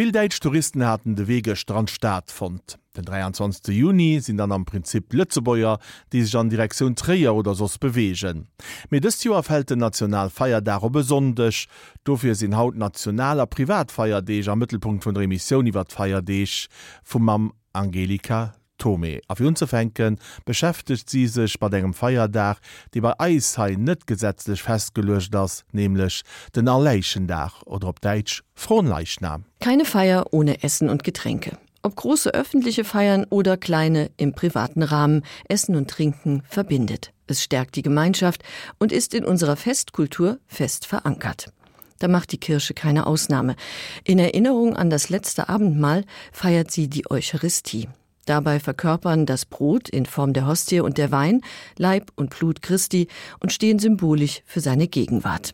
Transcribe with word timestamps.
Viel 0.00 0.12
Deitsch 0.12 0.40
Touristen 0.40 0.86
hatten 0.86 1.14
de 1.14 1.28
Wege 1.28 1.56
Strandstaat 1.56 2.30
fand. 2.30 2.78
Den 2.96 3.04
23. 3.04 3.76
Juni 3.76 4.18
sind 4.20 4.38
dann 4.38 4.50
am 4.50 4.64
Prinzip 4.64 5.12
Lützebäuer, 5.12 5.78
die 6.10 6.22
sich 6.22 6.34
an 6.38 6.48
Direktion 6.48 6.96
Träer 6.96 7.34
oder 7.34 7.54
sos 7.54 7.76
bewegen. 7.76 8.48
Mit 8.88 9.04
des 9.04 9.22
Jo 9.22 9.34
erfällt 9.34 9.68
den 9.68 9.80
Nationalfeier 9.80 10.62
darob 10.62 10.94
besonders, 10.94 11.66
dofir 12.04 12.34
sind 12.34 12.56
haut 12.56 12.76
nationaler 12.76 13.44
Privatfeierdeeg 13.44 14.48
am 14.48 14.60
Mittelpunkt 14.60 15.04
von 15.04 15.12
der 15.12 15.24
Emission 15.24 15.66
iwwer 15.66 15.84
Feierdeeg 15.86 16.68
vum 17.04 17.26
Mam 17.26 17.52
Angelika 17.74 18.54
Tome. 18.80 19.20
Auf 19.28 19.38
hun 19.38 19.54
zufänken 19.54 20.18
beschäftigt 20.44 21.08
sie 21.08 21.28
sich 21.28 21.60
bei 21.60 21.68
engem 21.68 21.94
Feierdach, 21.94 22.58
die 22.94 23.00
bei 23.00 23.14
Eishai 23.20 23.76
net 23.78 24.08
gesetzlich 24.08 24.62
festgelöscht 24.62 25.32
das, 25.32 25.64
nämlich 25.70 26.22
den 26.56 26.66
Erleichendach 26.66 27.62
oder 27.62 27.86
op 27.88 28.00
Deitsch 28.00 28.42
Fronleichnam. 28.54 29.44
Keine 29.60 29.84
Feier 29.84 30.26
ohne 30.32 30.64
Essen 30.64 30.88
und 30.88 31.04
Getränke. 31.04 31.56
Ob 31.82 31.96
große 31.96 32.34
öffentliche 32.34 32.84
Feiern 32.84 33.24
oder 33.30 33.56
kleine 33.56 34.10
im 34.16 34.34
privaten 34.34 34.82
Rahmen, 34.82 35.22
Essen 35.48 35.76
und 35.76 35.88
Trinken 35.88 36.42
verbindet. 36.48 37.12
Es 37.26 37.42
stärkt 37.42 37.76
die 37.76 37.82
Gemeinschaft 37.82 38.42
und 38.78 38.92
ist 38.92 39.14
in 39.14 39.24
unserer 39.24 39.56
Festkultur 39.56 40.38
fest 40.46 40.86
verankert. 40.86 41.52
Da 42.00 42.08
macht 42.08 42.32
die 42.32 42.38
Kirche 42.38 42.74
keine 42.74 43.06
Ausnahme. 43.06 43.56
In 44.04 44.18
Erinnerung 44.18 44.74
an 44.74 44.90
das 44.90 45.10
letzte 45.10 45.48
Abendmahl 45.48 46.04
feiert 46.32 46.70
sie 46.70 46.88
die 46.88 47.08
Eucharistie. 47.10 47.88
Dabei 48.26 48.60
verkörpern 48.60 49.26
das 49.26 49.46
Brot 49.46 49.88
in 49.88 50.06
Form 50.06 50.32
der 50.32 50.46
Hostie 50.46 50.80
und 50.80 50.98
der 50.98 51.10
Wein 51.10 51.40
Leib 51.76 52.12
und 52.16 52.30
Blut 52.30 52.62
Christi 52.62 53.08
und 53.40 53.52
stehen 53.52 53.78
symbolisch 53.78 54.42
für 54.46 54.60
seine 54.60 54.88
Gegenwart. 54.88 55.52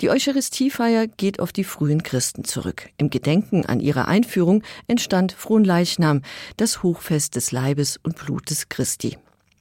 Die 0.00 0.10
Eucharistiefeier 0.10 1.06
geht 1.06 1.40
auf 1.40 1.52
die 1.52 1.64
frühen 1.64 2.02
Christen 2.02 2.44
zurück. 2.44 2.90
Im 2.96 3.10
Gedenken 3.10 3.66
an 3.66 3.80
ihre 3.80 4.06
Einführung 4.06 4.62
entstand 4.86 5.32
Fronleichnam, 5.32 6.22
das 6.56 6.82
Hochfest 6.82 7.36
des 7.36 7.52
Leibes 7.52 7.98
und 8.02 8.16
Blutes 8.16 8.68
Christi. 8.68 9.18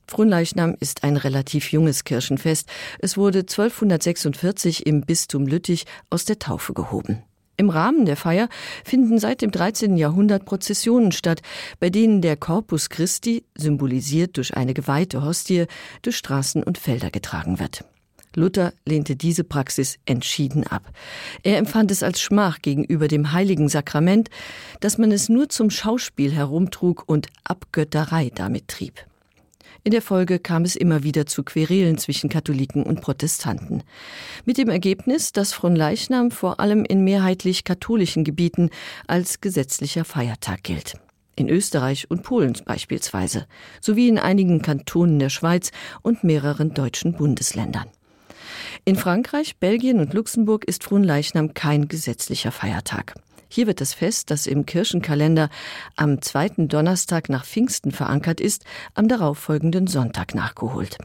Fronleichnam 0.08 0.76
ist 0.80 1.04
ein 1.04 1.18
relativ 1.18 1.72
junges 1.72 2.04
Kirchenfest. 2.04 2.70
Es 3.00 3.18
wurde 3.18 3.40
1246 3.40 4.86
im 4.86 5.02
Bistum 5.02 5.48
Lüttich 5.48 5.86
aus 6.10 6.24
der 6.24 6.40
Taufe 6.40 6.74
gehoben. 6.74 7.24
Im 7.60 7.72
Rahmen 7.72 8.06
der 8.06 8.18
Feier 8.18 8.50
finden 8.86 9.18
seit 9.18 9.42
dem 9.42 9.50
13. 9.50 9.98
Jahrhundert 9.98 10.46
Prozessionen 10.46 11.12
statt, 11.12 11.42
bei 11.80 11.90
denen 11.90 12.22
der 12.22 12.38
Corpus 12.38 12.90
Christi, 12.90 13.46
symbolisiert 13.56 14.38
durch 14.38 14.56
eine 14.56 14.76
geweihte 14.76 15.26
Hostie, 15.26 15.66
durch 16.04 16.18
Straßen 16.18 16.62
und 16.62 16.78
Felder 16.78 17.10
getragen 17.10 17.60
wird. 17.60 17.84
Luther 18.36 18.74
lehnte 18.86 19.16
diese 19.16 19.44
Praxis 19.44 19.98
entschieden 20.06 20.68
ab. 20.68 20.92
Er 21.42 21.58
empfand 21.58 21.90
es 21.90 22.04
als 22.04 22.22
Schmach 22.22 22.62
gegenüber 22.62 23.08
dem 23.08 23.32
heiligen 23.32 23.70
Sakrament, 23.70 24.30
dass 24.80 25.00
man 25.00 25.12
es 25.12 25.28
nur 25.28 25.50
zum 25.50 25.72
Schauspiel 25.72 26.32
herumtrug 26.32 27.06
und 27.08 27.28
Abgötterei 27.44 28.32
damit 28.36 28.68
trieb. 28.68 29.07
In 29.88 29.92
der 29.92 30.02
Folge 30.02 30.40
kam 30.40 30.66
es 30.66 30.76
immer 30.76 31.04
wieder 31.04 31.28
zu 31.28 31.44
Querelen 31.44 31.98
zwischen 31.98 32.30
Katholiken 32.30 32.84
und 32.84 33.00
Protestanten. 33.00 33.84
Mit 34.44 34.58
dem 34.58 34.68
Ergebnis, 34.68 35.32
dass 35.32 35.54
Fronleichnam 35.54 36.30
vor 36.30 36.60
allem 36.60 36.84
in 36.84 37.06
mehrheitlich 37.06 37.64
katholischen 37.64 38.26
Gebieten 38.26 38.70
als 39.08 39.40
gesetzlicher 39.40 40.04
Feiertag 40.04 40.64
gilt. 40.64 40.96
In 41.38 41.48
Österreich 41.48 42.12
und 42.12 42.24
Polen 42.24 42.52
beispielsweise, 42.66 43.48
sowie 43.80 44.10
in 44.10 44.20
einigen 44.20 44.62
Kantonen 44.62 45.20
der 45.20 45.30
Schweiz 45.30 45.72
und 46.02 46.22
mehreren 46.22 46.74
deutschen 46.74 47.14
Bundesländern. 47.14 47.88
In 48.84 48.98
Frankreich, 48.98 49.56
Belgien 49.56 50.02
und 50.02 50.14
Luxemburg 50.14 50.66
ist 50.66 50.84
Fronleichnam 50.84 51.54
kein 51.54 51.88
gesetzlicher 51.88 52.52
Feiertag. 52.52 53.16
Hier 53.50 53.68
wird 53.68 53.82
das 53.82 53.94
Fest, 53.94 54.32
das 54.32 54.48
im 54.48 54.66
Kirchenkalender 54.66 55.50
am 55.96 56.22
zweiten 56.22 56.68
Donnerstag 56.68 57.30
nach 57.30 57.46
Pfingsten 57.46 57.92
verankert 57.92 58.42
ist, 58.42 58.64
am 58.94 59.08
darauffolgenden 59.08 59.88
Sonntag 59.88 60.36
nachgeholt. 60.36 60.98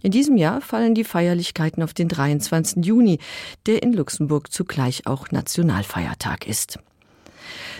In 0.00 0.12
diesem 0.12 0.36
Jahr 0.36 0.60
fallen 0.60 0.94
die 0.94 1.04
Feierlichkeiten 1.04 1.82
auf 1.82 1.92
den 1.92 2.08
23. 2.08 2.84
Juni, 2.84 3.18
der 3.66 3.82
in 3.82 3.92
Luxemburg 3.92 4.52
zugleich 4.52 5.06
auch 5.06 5.30
Nationalfeiertag 5.30 6.46
ist. 6.46 6.78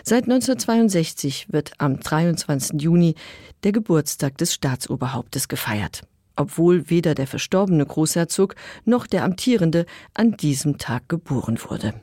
Seit 0.03 0.25
1962 0.25 1.53
wird 1.53 1.73
am 1.79 2.01
23. 2.01 2.81
Juni 2.81 3.15
der 3.63 3.73
Geburtstag 3.73 4.37
des 4.39 4.55
Staatsoberhauptes 4.55 5.49
gefeiert, 5.49 6.03
obwohl 6.35 6.91
weder 6.91 7.15
der 7.15 7.27
verstorbene 7.27 7.85
Großherzog 7.85 8.55
noch 8.85 9.07
der 9.07 9.25
amtierende 9.25 9.87
an 10.15 10.37
diesem 10.37 10.79
Tag 10.79 11.09
geboren 11.09 11.59
wurde. 11.69 11.95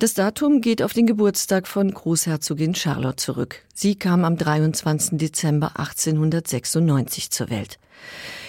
Das 0.00 0.14
Datum 0.14 0.62
geht 0.62 0.82
auf 0.82 0.94
den 0.94 1.06
Geburtstag 1.06 1.68
von 1.68 1.92
Großherzogin 1.92 2.74
Charlotte 2.74 3.16
zurück. 3.16 3.56
Sie 3.74 3.96
kam 3.96 4.24
am 4.24 4.38
23. 4.38 5.18
Dezember 5.18 5.78
1896 5.78 7.30
zur 7.30 7.50
Welt. 7.50 7.78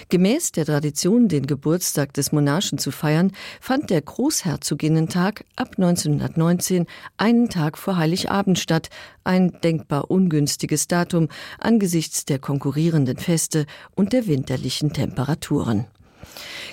Gemäß 0.08 0.52
der 0.52 0.64
Tradition, 0.64 1.28
den 1.28 1.46
Geburtstag 1.46 2.14
des 2.14 2.32
Monarchen 2.32 2.78
zu 2.78 2.90
feiern, 2.90 3.32
fand 3.60 3.90
der 3.90 4.00
Großherzoginnentag 4.00 5.44
ab 5.54 5.74
1919 5.76 6.86
einen 7.18 7.50
Tag 7.50 7.76
vor 7.76 7.98
Heiligabend 7.98 8.58
statt, 8.58 8.88
ein 9.22 9.52
denkbar 9.62 10.10
ungünstiges 10.10 10.88
Datum 10.88 11.28
angesichts 11.58 12.24
der 12.24 12.38
konkurrierenden 12.38 13.18
Feste 13.18 13.66
und 13.94 14.14
der 14.14 14.26
winterlichen 14.26 14.94
Temperaturen. 14.94 15.84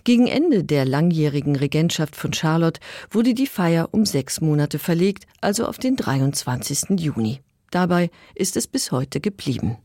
Gegen 0.04 0.28
Ende 0.28 0.64
der 0.64 0.86
langjährigen 0.86 1.56
Regentschaft 1.56 2.16
von 2.16 2.34
Charlotte 2.34 2.80
wurde 3.12 3.34
die 3.34 3.48
Feier 3.48 3.90
um 3.92 4.06
sechs 4.06 4.42
Monate 4.42 4.80
verlegt, 4.80 5.26
also 5.42 5.66
auf 5.66 5.78
den 5.78 5.96
23. 5.96 7.00
Juni. 7.00 7.42
Dabei 7.72 8.10
ist 8.36 8.58
es 8.58 8.68
bis 8.68 8.92
heute 8.92 9.20
geblieben. 9.20 9.78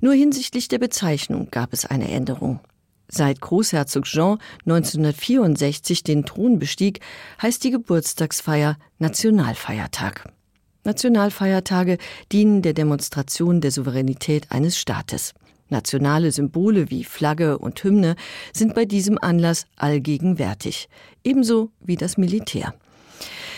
Nur 0.00 0.14
hinsichtlich 0.14 0.68
der 0.68 0.78
Bezeichnung 0.78 1.48
gab 1.50 1.72
es 1.72 1.86
eine 1.86 2.10
Änderung. 2.10 2.60
Seit 3.08 3.40
Großherzog 3.40 4.04
Jean 4.04 4.38
1964 4.66 6.02
den 6.02 6.24
Thron 6.24 6.58
bestieg, 6.58 7.00
heißt 7.40 7.62
die 7.62 7.70
Geburtstagsfeier 7.70 8.78
Nationalfeiertag. 8.98 10.32
Nationalfeiertage 10.84 11.98
dienen 12.32 12.62
der 12.62 12.74
Demonstration 12.74 13.60
der 13.60 13.70
Souveränität 13.70 14.50
eines 14.50 14.78
Staates. 14.78 15.34
Nationale 15.68 16.30
Symbole 16.32 16.90
wie 16.90 17.04
Flagge 17.04 17.58
und 17.58 17.82
Hymne 17.82 18.16
sind 18.52 18.74
bei 18.74 18.84
diesem 18.84 19.18
Anlass 19.18 19.66
allgegenwärtig, 19.76 20.88
ebenso 21.24 21.70
wie 21.80 21.96
das 21.96 22.16
Militär. 22.16 22.74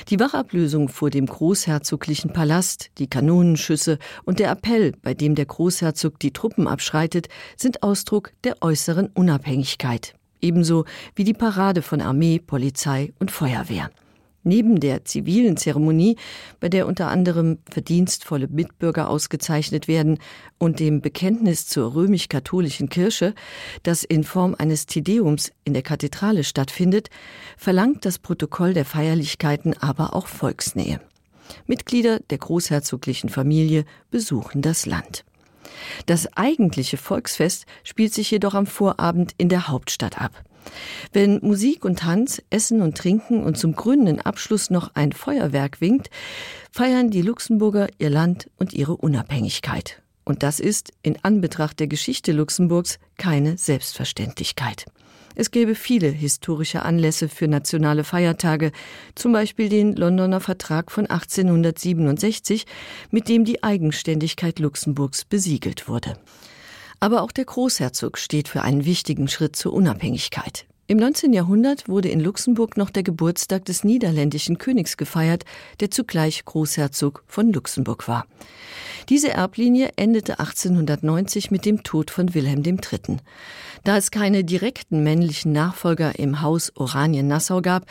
Die 0.08 0.20
Wachablösung 0.20 0.88
vor 0.88 1.10
dem 1.10 1.26
großherzoglichen 1.26 2.32
Palast, 2.32 2.90
die 2.98 3.08
Kanonenschüsse 3.08 3.98
und 4.24 4.38
der 4.38 4.50
Appell, 4.50 4.92
bei 5.02 5.14
dem 5.14 5.34
der 5.34 5.46
Großherzog 5.46 6.20
die 6.20 6.32
Truppen 6.32 6.68
abschreitet, 6.68 7.28
sind 7.56 7.82
Ausdruck 7.82 8.30
der 8.44 8.56
äußeren 8.60 9.08
Unabhängigkeit, 9.08 10.14
ebenso 10.40 10.84
wie 11.16 11.24
die 11.24 11.34
Parade 11.34 11.82
von 11.82 12.00
Armee, 12.00 12.38
Polizei 12.38 13.12
und 13.18 13.32
Feuerwehr. 13.32 13.90
Neben 14.46 14.78
der 14.78 15.04
zivilen 15.04 15.56
Zeremonie, 15.56 16.14
bei 16.60 16.68
der 16.68 16.86
unter 16.86 17.08
anderem 17.08 17.58
verdienstvolle 17.68 18.46
Mitbürger 18.46 19.10
ausgezeichnet 19.10 19.88
werden 19.88 20.20
und 20.58 20.78
dem 20.78 21.00
Bekenntnis 21.00 21.66
zur 21.66 21.96
römisch-katholischen 21.96 22.88
Kirche, 22.88 23.34
das 23.82 24.04
in 24.04 24.22
Form 24.22 24.54
eines 24.56 24.86
Tideums 24.86 25.50
in 25.64 25.74
der 25.74 25.82
Kathedrale 25.82 26.44
stattfindet, 26.44 27.10
verlangt 27.56 28.04
das 28.04 28.20
Protokoll 28.20 28.72
der 28.72 28.84
Feierlichkeiten 28.84 29.76
aber 29.80 30.14
auch 30.14 30.28
Volksnähe. 30.28 31.00
Mitglieder 31.66 32.20
der 32.30 32.38
großherzoglichen 32.38 33.30
Familie 33.30 33.84
besuchen 34.12 34.62
das 34.62 34.86
Land. 34.86 35.24
Das 36.06 36.36
eigentliche 36.36 36.98
Volksfest 36.98 37.66
spielt 37.82 38.14
sich 38.14 38.30
jedoch 38.30 38.54
am 38.54 38.66
Vorabend 38.66 39.32
in 39.38 39.48
der 39.48 39.66
Hauptstadt 39.66 40.20
ab. 40.20 40.44
Wenn 41.12 41.38
Musik 41.42 41.84
und 41.84 42.00
Tanz, 42.00 42.42
Essen 42.50 42.82
und 42.82 42.96
Trinken 42.96 43.42
und 43.42 43.56
zum 43.56 43.74
grünen 43.74 44.20
Abschluss 44.20 44.70
noch 44.70 44.90
ein 44.94 45.12
Feuerwerk 45.12 45.80
winkt, 45.80 46.10
feiern 46.70 47.10
die 47.10 47.22
Luxemburger 47.22 47.88
ihr 47.98 48.10
Land 48.10 48.50
und 48.58 48.72
ihre 48.72 48.96
Unabhängigkeit. 48.96 50.02
Und 50.24 50.42
das 50.42 50.58
ist 50.58 50.92
in 51.02 51.16
Anbetracht 51.22 51.78
der 51.78 51.86
Geschichte 51.86 52.32
Luxemburgs 52.32 52.98
keine 53.16 53.56
Selbstverständlichkeit. 53.56 54.86
Es 55.38 55.50
gäbe 55.50 55.74
viele 55.74 56.08
historische 56.08 56.82
Anlässe 56.82 57.28
für 57.28 57.46
nationale 57.46 58.04
Feiertage, 58.04 58.72
zum 59.14 59.32
Beispiel 59.32 59.68
den 59.68 59.94
Londoner 59.94 60.40
Vertrag 60.40 60.90
von 60.90 61.06
1867, 61.06 62.64
mit 63.10 63.28
dem 63.28 63.44
die 63.44 63.62
Eigenständigkeit 63.62 64.58
Luxemburgs 64.58 65.26
besiegelt 65.26 65.88
wurde. 65.88 66.14
Aber 67.06 67.22
auch 67.22 67.30
der 67.30 67.44
Großherzog 67.44 68.18
steht 68.18 68.48
für 68.48 68.62
einen 68.62 68.84
wichtigen 68.84 69.28
Schritt 69.28 69.54
zur 69.54 69.72
Unabhängigkeit. 69.74 70.66
Im 70.88 70.98
19. 70.98 71.32
Jahrhundert 71.32 71.88
wurde 71.88 72.08
in 72.08 72.18
Luxemburg 72.18 72.76
noch 72.76 72.90
der 72.90 73.04
Geburtstag 73.04 73.64
des 73.64 73.84
niederländischen 73.84 74.58
Königs 74.58 74.96
gefeiert, 74.96 75.44
der 75.78 75.92
zugleich 75.92 76.44
Großherzog 76.44 77.22
von 77.28 77.52
Luxemburg 77.52 78.08
war. 78.08 78.26
Diese 79.08 79.30
Erblinie 79.30 79.92
endete 79.94 80.40
1890 80.40 81.52
mit 81.52 81.64
dem 81.64 81.84
Tod 81.84 82.10
von 82.10 82.34
Wilhelm 82.34 82.64
III. 82.64 83.18
Da 83.84 83.96
es 83.96 84.10
keine 84.10 84.42
direkten 84.42 85.04
männlichen 85.04 85.52
Nachfolger 85.52 86.18
im 86.18 86.40
Haus 86.42 86.72
Oranien-Nassau 86.74 87.60
gab, 87.60 87.86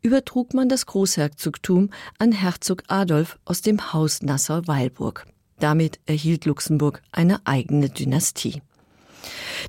übertrug 0.00 0.54
man 0.54 0.70
das 0.70 0.86
Großherzogtum 0.86 1.90
an 2.18 2.32
Herzog 2.32 2.82
Adolf 2.88 3.38
aus 3.44 3.60
dem 3.60 3.92
Haus 3.92 4.22
Nassau-Weilburg. 4.22 5.26
Damit 5.58 6.00
erhielt 6.06 6.44
Luxemburg 6.44 7.02
eine 7.12 7.46
eigene 7.46 7.88
Dynastie. 7.90 8.62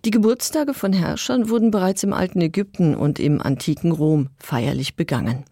Die 0.04 0.12
Geburtstage 0.12 0.74
von 0.74 0.92
Herrschern 0.92 1.50
wurden 1.50 1.72
bereits 1.72 2.04
im 2.04 2.14
alten 2.14 2.42
Ägypten 2.42 2.96
und 2.96 3.20
im 3.20 3.42
antiken 3.42 3.92
Rom 3.92 4.30
feierlich 4.38 4.96
begangen. 4.96 5.46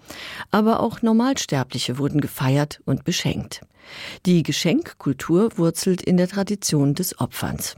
Aber 0.51 0.81
auch 0.81 1.01
Normalsterbliche 1.01 1.97
wurden 1.97 2.19
gefeiert 2.19 2.81
und 2.85 3.05
beschenkt. 3.05 3.61
Die 4.25 4.43
Geschenkkultur 4.43 5.57
wurzelt 5.57 6.01
in 6.01 6.17
der 6.17 6.27
Tradition 6.27 6.93
des 6.93 7.19
Opferns. 7.19 7.75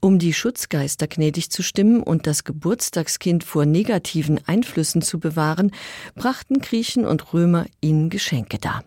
Um 0.00 0.18
die 0.18 0.32
Schutzgeister 0.32 1.08
gnädig 1.08 1.50
zu 1.50 1.62
stimmen 1.62 2.02
und 2.02 2.26
das 2.26 2.44
Geburtstagskind 2.44 3.42
vor 3.42 3.66
negativen 3.66 4.40
Einflüssen 4.46 5.02
zu 5.02 5.18
bewahren, 5.18 5.72
brachten 6.14 6.60
Griechen 6.60 7.04
und 7.04 7.32
Römer 7.32 7.66
ihnen 7.80 8.10
Geschenke 8.10 8.58
dar. 8.58 8.84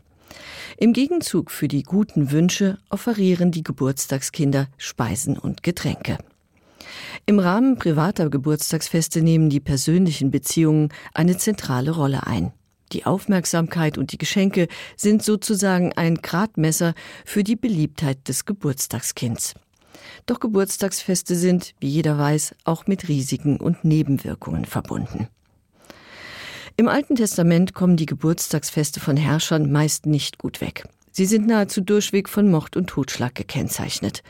Im 0.82 0.94
Gegenzug 0.94 1.52
für 1.52 1.68
die 1.68 1.84
guten 1.84 2.32
Wünsche 2.32 2.78
offerieren 2.90 3.52
die 3.52 3.64
Geburtstagskinder 3.64 4.70
Speisen 4.78 5.38
und 5.38 5.62
Getränke. 5.62 6.18
Im 7.26 7.38
Rahmen 7.40 7.78
privater 7.78 8.30
Geburtstagsfeste 8.30 9.22
nehmen 9.22 9.50
die 9.50 9.60
persönlichen 9.60 10.32
Beziehungen 10.32 10.88
eine 11.14 11.36
zentrale 11.36 11.92
Rolle 11.92 12.26
ein. 12.26 12.54
Die 12.94 13.06
Aufmerksamkeit 13.06 13.98
und 13.98 14.14
die 14.14 14.18
Geschenke 14.18 14.70
sind 14.96 15.22
sozusagen 15.22 15.92
ein 15.98 16.16
Gradmesser 16.16 16.94
für 17.26 17.44
die 17.44 17.58
Beliebtheit 17.58 18.30
des 18.30 18.46
Geburtstagskinds. 18.46 19.56
Doch 20.28 20.40
Geburtstagsfeste 20.40 21.36
sind, 21.36 21.74
wie 21.82 21.90
jeder 21.90 22.18
weiß, 22.18 22.56
auch 22.64 22.88
mit 22.88 23.10
Risiken 23.10 23.58
und 23.58 23.84
Nebenwirkungen 23.84 24.64
verbunden. 24.64 25.28
Im 26.80 26.88
Alten 26.88 27.16
Testament 27.16 27.74
kommen 27.74 27.98
die 27.98 28.06
Geburtstagsfeste 28.06 29.02
von 29.02 29.18
Herrschern 29.18 29.70
meist 29.70 30.06
nicht 30.06 30.38
gut 30.38 30.62
weg. 30.62 30.88
Sie 31.12 31.26
sind 31.26 31.46
nahezu 31.46 31.82
durchweg 31.82 32.30
von 32.30 32.50
Mord 32.50 32.78
und 32.78 32.88
Totschlag 32.88 33.36
gekennzeichnet. 33.36 34.24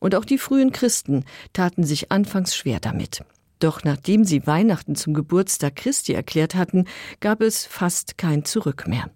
Und 0.00 0.16
auch 0.16 0.24
die 0.24 0.38
frühen 0.38 0.72
Christen 0.72 1.24
taten 1.52 1.84
sich 1.84 2.10
anfangs 2.10 2.56
schwer 2.56 2.80
damit. 2.80 3.22
Doch 3.60 3.84
nachdem 3.84 4.24
sie 4.24 4.48
Weihnachten 4.48 4.96
zum 4.96 5.14
Geburtstag 5.14 5.76
Christi 5.76 6.12
erklärt 6.12 6.56
hatten, 6.56 6.86
gab 7.20 7.40
es 7.40 7.66
fast 7.66 8.18
kein 8.18 8.44
Zurück 8.44 8.88
mehr. 8.88 9.08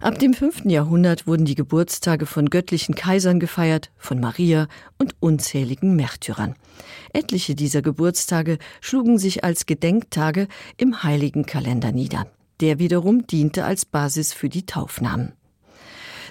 Ab 0.00 0.18
dem 0.18 0.32
fünften 0.32 0.70
Jahrhundert 0.70 1.26
wurden 1.26 1.44
die 1.44 1.54
Geburtstage 1.54 2.24
von 2.24 2.48
göttlichen 2.48 2.94
Kaisern 2.94 3.38
gefeiert, 3.38 3.90
von 3.98 4.18
Maria 4.18 4.66
und 4.96 5.14
unzähligen 5.20 5.94
Märtyrern. 5.94 6.54
Etliche 7.12 7.54
dieser 7.54 7.82
Geburtstage 7.82 8.56
schlugen 8.80 9.18
sich 9.18 9.44
als 9.44 9.66
Gedenktage 9.66 10.48
im 10.78 11.02
heiligen 11.02 11.44
Kalender 11.44 11.92
nieder. 11.92 12.26
Der 12.60 12.78
wiederum 12.78 13.26
diente 13.26 13.64
als 13.64 13.84
Basis 13.84 14.32
für 14.32 14.48
die 14.48 14.64
Taufnamen. 14.64 15.32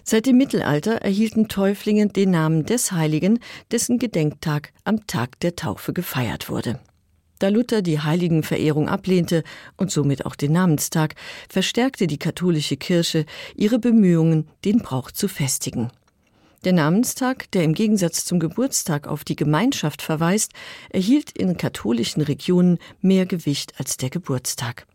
Seit 0.04 0.25
dem 0.25 0.38
Mittelalter 0.38 0.94
erhielten 0.94 1.48
Täuflinge 1.48 2.07
den 2.07 2.31
Namen 2.31 2.66
des 2.66 2.92
Heiligen, 2.92 3.39
dessen 3.71 4.00
Gedenktag 4.00 4.74
am 4.83 5.06
Tag 5.06 5.39
der 5.42 5.56
Taufe 5.56 5.94
gefeiert 5.94 6.50
wurde. 6.50 6.80
Da 7.39 7.47
Luther 7.47 7.81
die 7.81 8.01
Heiligenverehrung 8.01 8.89
ablehnte 8.89 9.44
und 9.77 9.91
somit 9.91 10.25
auch 10.25 10.36
den 10.36 10.51
Namenstag, 10.51 11.15
verstärkte 11.50 12.06
die 12.06 12.19
katholische 12.19 12.75
Kirche 12.75 13.25
ihre 13.56 13.80
Bemühungen, 13.80 14.50
den 14.65 14.80
Brauch 14.80 15.09
zu 15.12 15.30
festigen. 15.30 15.89
Der 16.65 16.74
Namenstag, 16.74 17.50
der 17.51 17.63
im 17.63 17.74
Gegensatz 17.74 18.25
zum 18.25 18.39
Geburtstag 18.39 19.07
auf 19.07 19.24
die 19.24 19.38
Gemeinschaft 19.38 20.01
verweist, 20.01 20.51
erhielt 20.89 21.31
in 21.31 21.56
katholischen 21.56 22.21
Regionen 22.21 22.77
mehr 23.01 23.25
Gewicht 23.25 23.80
als 23.80 23.95
der 23.95 24.09
Geburtstag. 24.09 24.85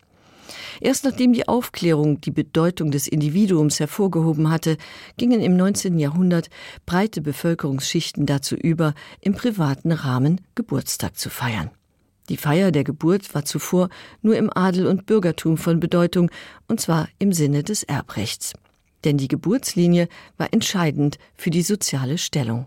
Erst 0.82 1.06
nachdem 1.06 1.32
die 1.32 1.48
Aufklärung 1.48 2.20
die 2.20 2.30
Bedeutung 2.30 2.90
des 2.90 3.08
Individuums 3.08 3.80
hervorgehoben 3.80 4.50
hatte, 4.50 4.76
gingen 5.16 5.40
im 5.40 5.56
19. 5.56 5.98
Jahrhundert 5.98 6.50
breite 6.84 7.22
Bevölkerungsschichten 7.22 8.26
dazu 8.26 8.54
über, 8.54 8.92
im 9.22 9.34
privaten 9.34 9.92
Rahmen 9.92 10.42
Geburtstag 10.54 11.16
zu 11.16 11.30
feiern. 11.30 11.70
Die 12.28 12.36
Feier 12.36 12.72
der 12.72 12.84
Geburt 12.84 13.34
war 13.34 13.44
zuvor 13.44 13.88
nur 14.22 14.36
im 14.36 14.50
Adel 14.54 14.86
und 14.86 15.06
Bürgertum 15.06 15.58
von 15.58 15.80
Bedeutung, 15.80 16.30
und 16.68 16.80
zwar 16.80 17.08
im 17.18 17.32
Sinne 17.32 17.62
des 17.62 17.82
Erbrechts. 17.82 18.52
Denn 19.04 19.18
die 19.18 19.28
Geburtslinie 19.28 20.08
war 20.38 20.52
entscheidend 20.52 21.18
für 21.36 21.50
die 21.50 21.62
soziale 21.62 22.16
Stellung. 22.16 22.66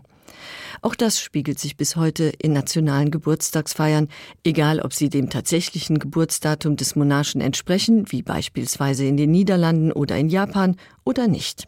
Auch 0.82 0.94
das 0.94 1.20
spiegelt 1.20 1.58
sich 1.58 1.76
bis 1.76 1.96
heute 1.96 2.32
in 2.40 2.52
nationalen 2.52 3.10
Geburtstagsfeiern, 3.10 4.08
egal 4.44 4.80
ob 4.80 4.92
sie 4.92 5.08
dem 5.08 5.30
tatsächlichen 5.30 5.98
Geburtsdatum 5.98 6.76
des 6.76 6.94
Monarchen 6.94 7.40
entsprechen, 7.40 8.12
wie 8.12 8.22
beispielsweise 8.22 9.04
in 9.04 9.16
den 9.16 9.32
Niederlanden 9.32 9.90
oder 9.90 10.16
in 10.16 10.28
Japan, 10.28 10.76
oder 11.04 11.26
nicht. 11.26 11.66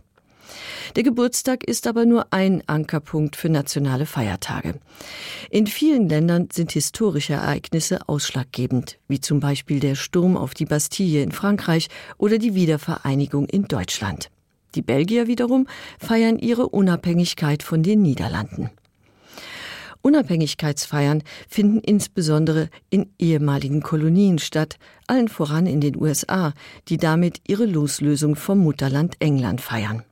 Der 0.97 1.03
Geburtstag 1.03 1.65
ist 1.65 1.87
aber 1.87 2.05
nur 2.05 2.33
ein 2.33 2.63
Ankerpunkt 2.67 3.37
für 3.37 3.49
nationale 3.49 4.07
Feiertage. 4.07 4.75
In 5.51 5.67
vielen 5.67 6.09
Ländern 6.09 6.49
sind 6.53 6.73
historische 6.73 7.35
Ereignisse 7.35 8.09
ausschlaggebend, 8.09 8.99
wie 9.09 9.21
zum 9.21 9.41
Beispiel 9.41 9.81
der 9.81 9.95
Sturm 9.95 10.37
auf 10.37 10.55
die 10.55 10.67
Bastille 10.67 11.23
in 11.23 11.33
Frankreich 11.33 11.89
oder 12.19 12.39
die 12.39 12.55
Wiedervereinigung 12.55 13.47
in 13.47 13.65
Deutschland. 13.65 14.31
Die 14.75 14.83
Belgier 14.83 15.27
wiederum 15.27 15.67
feiern 15.99 16.39
ihre 16.39 16.69
Unabhängigkeit 16.69 17.63
von 17.63 17.83
den 17.83 18.03
Niederlanden. 18.03 18.71
Unabhängigkeitsfeiern 20.03 21.23
finden 21.49 21.81
insbesondere 21.81 22.71
in 22.89 23.11
ehemaligen 23.19 23.83
Kolonien 23.83 24.39
statt, 24.39 24.79
allen 25.07 25.29
voran 25.29 25.67
in 25.67 25.81
den 25.81 26.01
USA, 26.01 26.55
die 26.89 26.97
damit 26.97 27.41
ihre 27.47 27.67
Loslösung 27.67 28.37
vom 28.37 28.61
Mutterland 28.61 29.17
England 29.19 29.61
feiern. 29.61 30.05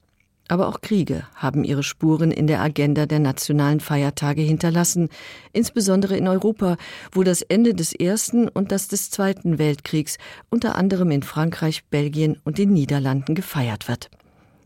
Aber 0.48 0.68
auch 0.68 0.80
Kriege 0.80 1.26
haben 1.34 1.62
ihre 1.62 1.82
Spuren 1.82 2.30
in 2.30 2.46
der 2.46 2.62
Agenda 2.62 3.04
der 3.04 3.18
nationalen 3.18 3.80
Feiertage 3.80 4.40
hinterlassen, 4.40 5.10
insbesondere 5.52 6.16
in 6.16 6.26
Europa, 6.26 6.78
wo 7.12 7.22
das 7.22 7.42
Ende 7.42 7.74
des 7.74 7.92
Ersten 7.92 8.48
und 8.48 8.72
das 8.72 8.88
des 8.88 9.10
Zweiten 9.10 9.58
Weltkriegs 9.58 10.16
unter 10.48 10.74
anderem 10.74 11.10
in 11.10 11.22
Frankreich, 11.22 11.84
Belgien 11.84 12.38
und 12.44 12.56
den 12.56 12.72
Niederlanden 12.72 13.34
gefeiert 13.34 13.88
wird. 13.88 14.10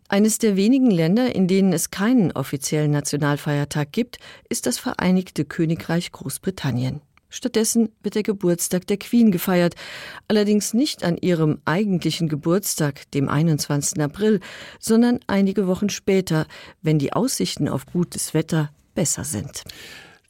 Eines 0.08 0.38
der 0.38 0.56
wenigen 0.56 0.90
Länder, 0.90 1.34
in 1.34 1.49
denen 1.49 1.73
es 1.73 1.90
keinen 1.90 2.32
offiziellen 2.32 2.90
Nationalfeiertag 2.90 3.93
gibt, 3.93 4.19
ist 4.49 4.67
das 4.67 4.78
Vereinigte 4.78 5.44
Königreich 5.44 6.12
Großbritannien. 6.12 7.00
Stattdessen 7.32 7.88
wird 8.02 8.14
der 8.14 8.23
Geburtstag 8.23 8.87
der 8.87 8.99
Queen 8.99 9.32
gefeiert, 9.32 9.75
allerdings 10.29 10.75
nicht 10.75 11.02
an 11.02 11.17
ihrem 11.17 11.61
eigentlichen 11.64 12.29
Geburtstag, 12.29 13.11
dem 13.12 13.31
21. 13.31 14.02
April, 14.02 14.40
sondern 14.78 15.18
einige 15.26 15.66
Wochen 15.66 15.88
später, 15.88 16.47
wenn 16.83 16.99
die 16.99 17.14
Aussichten 17.14 17.68
auf 17.68 17.87
gutes 17.87 18.35
Wetter 18.35 18.71
besser 18.95 19.25
sind. 19.25 19.64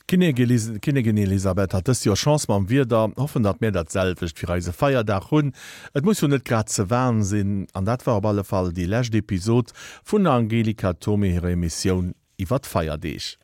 Kinnegin 0.06 1.16
Elisabeth 1.16 1.74
hat 1.74 1.88
jo 2.04 2.14
Chance 2.14 2.46
man 2.48 2.68
wie 2.68 2.84
da 2.86 3.10
hoffen 3.16 3.42
dat 3.42 3.60
mir 3.60 3.72
dat 3.72 3.90
selcht 3.90 4.38
fir 4.38 4.48
Reise 4.48 4.72
feier 4.72 5.04
da 5.04 5.20
hun. 5.30 5.52
Et 5.94 6.04
muss 6.04 6.20
hun 6.20 6.30
net 6.30 6.44
grad 6.44 6.68
ze 6.68 6.90
waren 6.90 7.24
sinn 7.24 7.66
an 7.72 7.84
dat 7.84 8.06
war 8.06 8.16
op 8.16 8.26
alle 8.26 8.44
Fall 8.44 8.72
die 8.72 8.84
Lächt 8.84 9.14
Episod 9.14 9.72
vun 10.04 10.24
der 10.24 10.34
Angelika 10.34 10.92
Tome 10.92 11.28
ihre 11.28 11.56
Mission 11.56 12.14
iwwer 12.36 12.60
feier 12.62 12.98
deich. 12.98 13.38